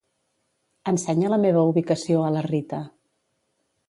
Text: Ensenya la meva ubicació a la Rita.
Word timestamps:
Ensenya 0.91 1.29
la 1.33 1.39
meva 1.43 1.65
ubicació 1.73 2.23
a 2.29 2.31
la 2.37 2.43
Rita. 2.47 2.81